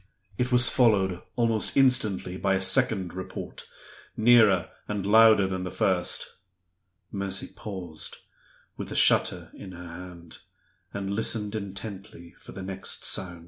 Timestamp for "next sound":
12.63-13.39